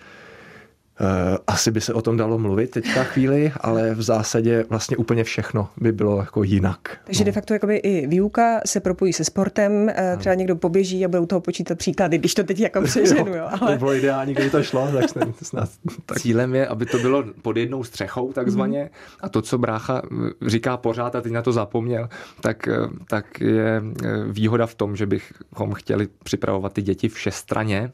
[1.48, 5.70] asi by se o tom dalo mluvit teďka chvíli, ale v zásadě vlastně úplně všechno
[5.78, 6.98] by bylo jako jinak.
[7.04, 7.26] Takže no.
[7.26, 11.20] de facto jakoby i výuka se propojí se sportem, uh, třeba někdo poběží a bude
[11.20, 13.36] u toho počítat příklady, když to teď jako přeženu.
[13.36, 13.72] Jo, ale...
[13.72, 15.70] To bylo ideální, když to šlo, tak snad, snad
[16.06, 16.20] tak.
[16.20, 18.89] Cílem je, aby to bylo pod jednou střechou takzvaně mm.
[19.22, 20.02] a to, co brácha
[20.46, 22.10] říká pořád a teď na to zapomněl,
[22.42, 22.70] tak,
[23.08, 23.82] tak je
[24.32, 27.92] výhoda v tom, že bychom chtěli připravovat ty děti všestraně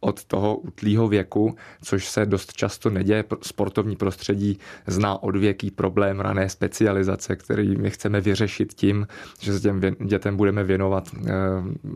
[0.00, 3.24] od toho útlýho věku, což se dost často neděje.
[3.42, 9.06] Sportovní prostředí zná odvěký problém rané specializace, který my chceme vyřešit tím,
[9.40, 11.32] že se těm dětem budeme věnovat eh,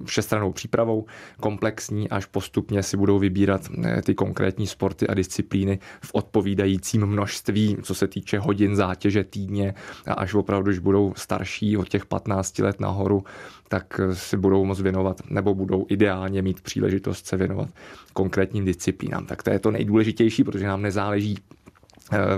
[0.04, 1.06] všestranou přípravou,
[1.40, 7.76] komplexní, až postupně si budou vybírat eh, ty konkrétní sporty a disciplíny v odpovídajícím množství,
[7.82, 9.74] co se týče hodin zátěže týdně
[10.06, 13.24] a až opravdu, když budou starší od těch 15 let nahoru,
[13.68, 17.68] tak si budou moct věnovat nebo budou ideálně mít příležitost se věnovat
[18.12, 19.26] konkrétním disciplínám.
[19.26, 21.55] Tak to je to nejdůležitější, protože nám nezáleží eh,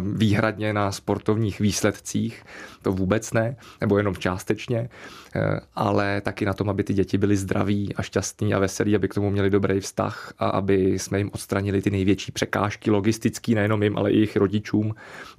[0.01, 2.43] výhradně na sportovních výsledcích,
[2.83, 4.89] to vůbec ne, nebo jenom částečně,
[5.37, 9.09] eh, ale taky na tom, aby ty děti byly zdraví a šťastní a veselí, aby
[9.09, 13.83] k tomu měli dobrý vztah a aby jsme jim odstranili ty největší překážky logistický, nejenom
[13.83, 14.95] jim, ale i jejich rodičům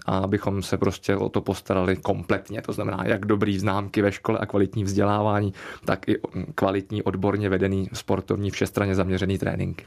[0.05, 2.61] a abychom se prostě o to postarali kompletně.
[2.61, 5.53] To znamená, jak dobrý známky ve škole a kvalitní vzdělávání,
[5.85, 6.17] tak i
[6.55, 9.83] kvalitní odborně vedený sportovní všestranně zaměřený trénink.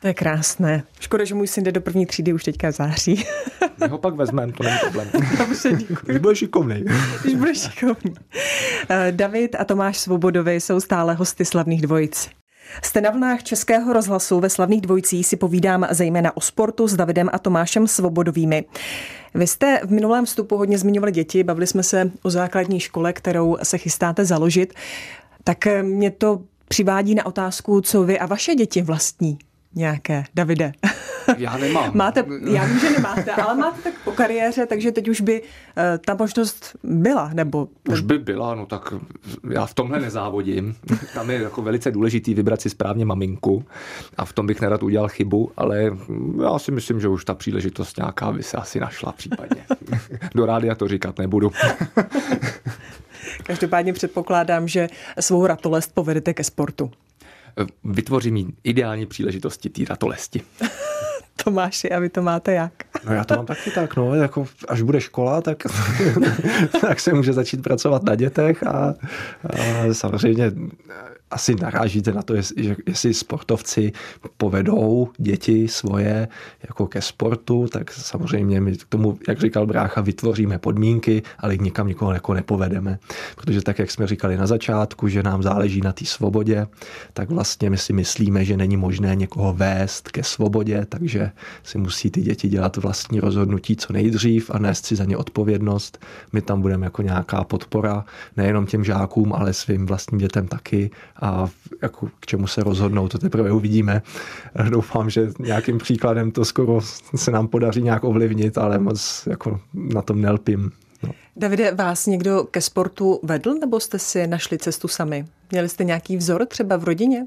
[0.00, 0.82] To je krásné.
[1.00, 3.24] Škoda, že můj syn jde do první třídy už teďka v září.
[3.80, 5.08] My ho pak vezmeme, to není problém.
[5.38, 6.84] Dobře, Když bude šikovný.
[7.22, 8.14] Když bude šikovný.
[8.88, 12.30] Eh, David a Tomáš Svobodovi jsou stále hosty slavných dvojic.
[12.82, 17.30] Jste na vlnách Českého rozhlasu ve slavných dvojicích si povídám zejména o sportu s Davidem
[17.32, 18.64] a Tomášem Svobodovými.
[19.34, 23.56] Vy jste v minulém vstupu hodně zmiňovali děti, bavili jsme se o základní škole, kterou
[23.62, 24.74] se chystáte založit.
[25.44, 29.38] Tak mě to přivádí na otázku, co vy a vaše děti vlastní
[29.74, 30.72] nějaké, Davide?
[31.38, 31.90] Já nemám.
[31.94, 35.48] máte, já vím, že nemáte, ale máte tak po kariéře, takže teď už by uh,
[36.06, 37.68] ta možnost byla, nebo...
[37.88, 38.94] Už by byla, no tak
[39.50, 40.76] já v tomhle nezávodím.
[41.14, 43.64] Tam je jako velice důležitý vybrat si správně maminku
[44.16, 45.90] a v tom bych nerad udělal chybu, ale
[46.42, 49.64] já si myslím, že už ta příležitost nějaká by se asi našla případně.
[50.34, 51.52] Do rádia to říkat nebudu.
[53.42, 54.88] Každopádně předpokládám, že
[55.20, 56.90] svou ratolest povedete ke sportu
[57.84, 60.42] vytvoří mi ideální příležitosti té ratolesti.
[61.44, 62.72] Tomáši, a vy to máte jak?
[63.06, 65.58] No já to mám taky tak, no, jako až bude škola, tak,
[66.80, 68.94] tak se může začít pracovat na dětech a,
[69.50, 69.54] a
[69.92, 70.52] samozřejmě
[71.30, 73.92] asi narážíte na to, jestli, jestli sportovci
[74.36, 76.28] povedou děti svoje
[76.62, 81.86] jako ke sportu, tak samozřejmě my k tomu, jak říkal brácha, vytvoříme podmínky, ale nikam
[81.86, 82.98] nikoho jako nepovedeme.
[83.36, 86.66] Protože tak, jak jsme říkali na začátku, že nám záleží na té svobodě,
[87.12, 91.29] tak vlastně my si myslíme, že není možné někoho vést ke svobodě, takže
[91.62, 96.04] si musí ty děti dělat vlastní rozhodnutí co nejdřív a nést si za ně odpovědnost.
[96.32, 98.04] My tam budeme jako nějaká podpora,
[98.36, 100.90] nejenom těm žákům, ale svým vlastním dětem taky
[101.20, 101.48] a
[101.82, 104.02] jako k čemu se rozhodnou, to teprve uvidíme.
[104.70, 106.80] Doufám, že nějakým příkladem to skoro
[107.16, 110.70] se nám podaří nějak ovlivnit, ale moc jako na tom nelpím.
[111.02, 111.10] No.
[111.36, 115.24] Davide, vás někdo ke sportu vedl, nebo jste si našli cestu sami?
[115.50, 117.26] Měli jste nějaký vzor třeba v rodině?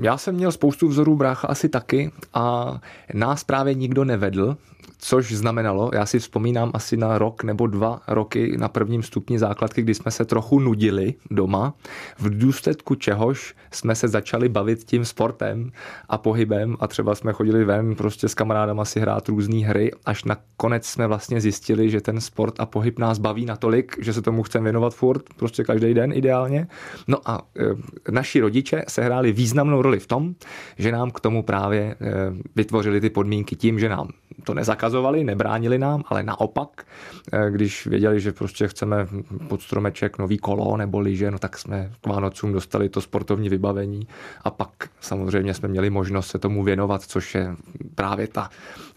[0.00, 2.74] Já jsem měl spoustu vzorů brácha asi taky a
[3.14, 4.56] nás právě nikdo nevedl,
[5.04, 9.82] což znamenalo, já si vzpomínám asi na rok nebo dva roky na prvním stupni základky,
[9.82, 11.74] kdy jsme se trochu nudili doma,
[12.18, 15.72] v důsledku čehož jsme se začali bavit tím sportem
[16.08, 20.24] a pohybem a třeba jsme chodili ven prostě s kamarádama si hrát různé hry, až
[20.24, 24.42] nakonec jsme vlastně zjistili, že ten sport a pohyb nás baví natolik, že se tomu
[24.42, 26.66] chceme věnovat furt, prostě každý den ideálně.
[27.08, 27.42] No a
[28.06, 30.34] e, naši rodiče se hráli významnou roli v tom,
[30.78, 31.96] že nám k tomu právě e,
[32.56, 34.08] vytvořili ty podmínky tím, že nám
[34.44, 36.86] to nezakazovali, nebránili nám, ale naopak,
[37.32, 39.06] eh, když věděli, že prostě chceme
[39.48, 44.06] pod stromeček nový kolo nebo lyže, no tak jsme k Vánocům dostali to sportovní vybavení
[44.44, 47.56] a pak samozřejmě jsme měli možnost se tomu věnovat, což je
[47.94, 48.50] právě ta,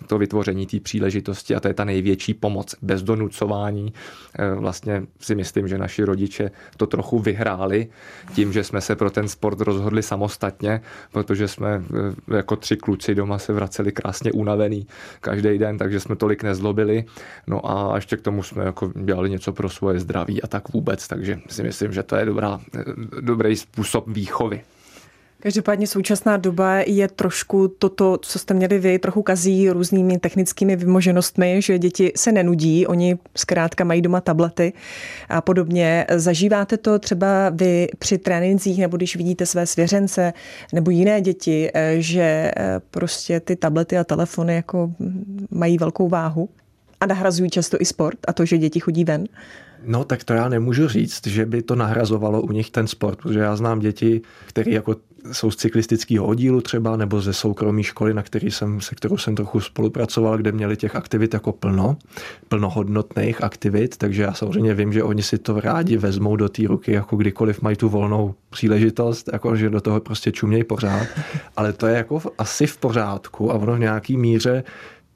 [0.08, 3.94] to vytvoření té příležitosti a to je ta největší pomoc bez donucování.
[4.40, 7.88] Eh, vlastně si myslím, že naši rodiče to trochu vyhráli
[8.34, 11.82] tím, že jsme se pro ten sport rozhodli samostatně, protože jsme
[12.32, 14.88] eh, jako tři kluci doma se vraceli krásně unavený
[15.21, 17.06] každý den, takže jsme tolik nezlobili.
[17.47, 21.08] No a ještě k tomu jsme jako dělali něco pro svoje zdraví a tak vůbec,
[21.08, 22.60] takže si myslím, že to je dobrá,
[23.21, 24.62] dobrý způsob výchovy.
[25.45, 31.62] Každopádně současná doba je trošku toto, co jste měli vy, trochu kazí různými technickými vymoženostmi,
[31.62, 34.73] že děti se nenudí, oni zkrátka mají doma tablety
[35.29, 36.05] a podobně.
[36.15, 40.34] Zažíváte to třeba vy při trénincích nebo když vidíte své svěřence
[40.73, 44.91] nebo jiné děti, eh, že eh, prostě ty tablety a telefony jako
[45.51, 46.49] mají velkou váhu
[46.99, 49.27] a nahrazují často i sport a to, že děti chodí ven?
[49.84, 53.39] No tak to já nemůžu říct, že by to nahrazovalo u nich ten sport, protože
[53.39, 54.95] já znám děti, které jako
[55.32, 59.36] jsou z cyklistického oddílu třeba, nebo ze soukromé školy, na který jsem, se kterou jsem
[59.36, 61.98] trochu spolupracoval, kde měli těch aktivit jako plno,
[62.48, 66.92] plnohodnotných aktivit, takže já samozřejmě vím, že oni si to rádi vezmou do té ruky,
[66.92, 71.08] jako kdykoliv mají tu volnou příležitost, jako že do toho prostě čumějí pořád,
[71.58, 74.64] ale to je jako asi v pořádku a ono v nějaký míře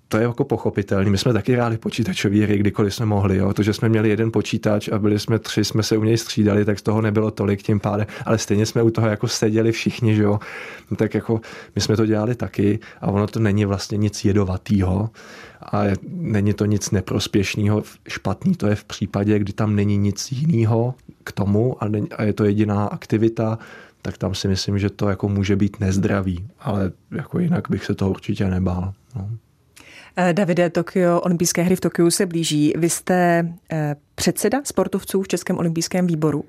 [0.09, 1.09] to je jako pochopitelný.
[1.09, 3.37] My jsme taky hráli počítačové hry, kdykoliv jsme mohli.
[3.37, 3.53] Jo.
[3.53, 6.65] To, že jsme měli jeden počítač a byli jsme tři, jsme se u něj střídali,
[6.65, 10.15] tak z toho nebylo tolik tím pádem, ale stejně jsme u toho jako seděli všichni,
[10.15, 10.39] že jo.
[10.91, 11.41] No, tak jako
[11.75, 15.09] my jsme to dělali taky a ono to není vlastně nic jedovatýho
[15.71, 20.93] a není to nic neprospěšného, špatný to je v případě, kdy tam není nic jiného
[21.23, 23.59] k tomu a, a je to jediná aktivita,
[24.01, 27.95] tak tam si myslím, že to jako může být nezdravý, ale jako jinak bych se
[27.95, 28.93] toho určitě nebál.
[29.15, 29.29] No.
[30.15, 32.73] Eh, Davide, Tokio, olympijské hry v Tokiu se blíží.
[32.77, 36.45] Vy jste eh, předseda sportovců v Českém olympijském výboru.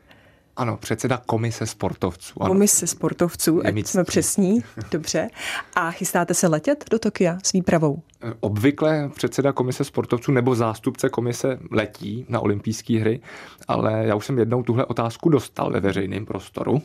[0.57, 2.42] Ano, předseda komise sportovců.
[2.42, 2.55] Ano.
[2.55, 4.64] Komise sportovců, ať jsme přesní.
[4.90, 5.29] Dobře.
[5.75, 8.03] A chystáte se letět do Tokia s výpravou?
[8.40, 13.20] Obvykle předseda komise sportovců nebo zástupce komise letí na olympijské hry,
[13.68, 16.83] ale já už jsem jednou tuhle otázku dostal ve veřejném prostoru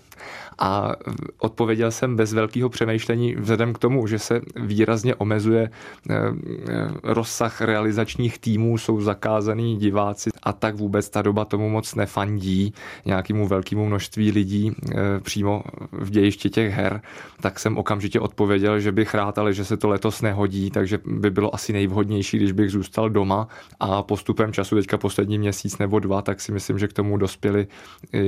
[0.60, 0.92] a
[1.40, 5.70] odpověděl jsem bez velkého přemýšlení vzhledem k tomu, že se výrazně omezuje
[6.10, 11.96] eh, eh, rozsah realizačních týmů, jsou zakázaný diváci a tak vůbec ta doba tomu moc
[11.96, 12.74] nefandí
[13.06, 17.02] nějakému velkému množství lidí eh, přímo v dějišti těch her,
[17.42, 21.30] tak jsem okamžitě odpověděl, že bych rád, ale že se to letos nehodí, takže by
[21.30, 23.48] bylo asi nejvhodnější, když bych zůstal doma.
[23.80, 27.68] A postupem času, teďka poslední měsíc nebo dva, tak si myslím, že k tomu dospěli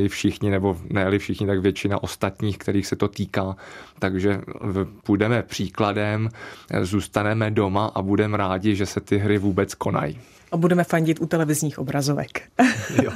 [0.08, 2.17] všichni, nebo ne všichni, tak většina ostatních,
[2.58, 3.56] kterých se to týká.
[4.00, 4.42] Takže
[5.04, 6.30] půjdeme příkladem,
[6.82, 10.20] zůstaneme doma a budeme rádi, že se ty hry vůbec konají.
[10.52, 12.42] A budeme fandit u televizních obrazovek.
[13.04, 13.12] Jo.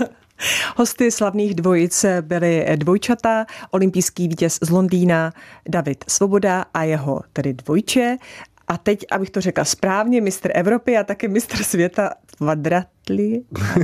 [0.76, 5.34] Hosty slavných dvojic byly dvojčata, olympijský vítěz z Londýna
[5.70, 8.18] David Svoboda a jeho tedy dvojče
[8.68, 13.42] a teď, abych to řekla správně, mistr Evropy a také mistr světa kvadratli.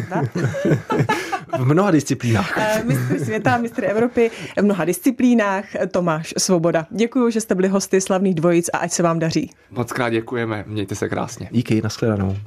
[1.58, 2.58] v mnoha disciplínách.
[2.58, 6.88] Eh, mistr světa, mistr Evropy v mnoha disciplínách Tomáš Svoboda.
[6.90, 9.52] Děkuji, že jste byli hosty slavných dvojic a ať se vám daří.
[9.72, 11.50] Moc krát děkujeme, mějte se krásně.
[11.52, 12.38] Díky, nashledanou.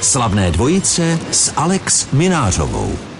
[0.00, 3.15] Slavné dvojice s Alex Minářovou.